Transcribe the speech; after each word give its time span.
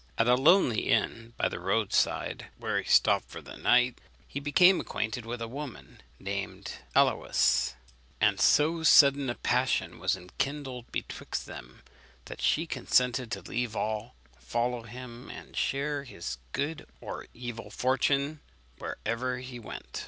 At 0.17 0.27
a 0.27 0.33
lonely 0.33 0.89
inn, 0.89 1.33
by 1.37 1.47
the 1.47 1.59
road 1.59 1.93
side, 1.93 2.47
where 2.57 2.81
he 2.81 2.89
stopped 2.89 3.29
for 3.29 3.39
the 3.39 3.55
night, 3.55 4.01
he 4.27 4.39
became 4.39 4.79
acquainted 4.81 5.27
with 5.27 5.43
a 5.43 5.47
woman, 5.47 6.01
named 6.17 6.77
Aluys; 6.95 7.75
and 8.19 8.39
so 8.39 8.81
sudden 8.81 9.29
a 9.29 9.35
passion 9.35 9.99
was 9.99 10.17
enkindled 10.17 10.91
betwixt 10.91 11.45
them, 11.45 11.83
that 12.25 12.41
she 12.41 12.65
consented 12.65 13.29
to 13.29 13.41
leave 13.43 13.75
all, 13.75 14.15
follow 14.39 14.81
him, 14.85 15.29
and 15.29 15.55
share 15.55 16.03
his 16.03 16.39
good 16.51 16.87
or 16.99 17.27
evil 17.35 17.69
fortune 17.69 18.39
wherever 18.79 19.37
he 19.37 19.59
went. 19.59 19.99